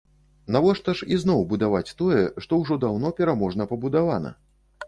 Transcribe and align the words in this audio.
Навошта 0.53 0.95
ж 1.01 1.07
ізноў 1.17 1.43
будаваць 1.51 1.95
тое, 2.01 2.23
што 2.47 2.61
ўжо 2.63 2.81
даўно 2.87 3.15
пераможна 3.21 3.69
пабудавана? 3.75 4.35